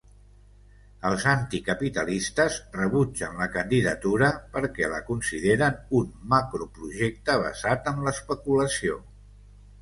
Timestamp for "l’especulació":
8.09-8.99